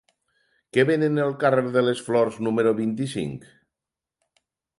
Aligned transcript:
Què 0.77 0.85
venen 0.89 1.19
al 1.25 1.35
carrer 1.43 1.65
de 1.75 1.83
les 1.89 2.01
Flors 2.07 2.41
número 2.49 2.73
vint-i-cinc? 2.81 3.45